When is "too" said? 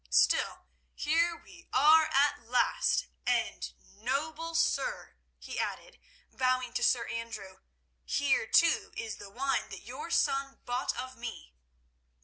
8.47-8.91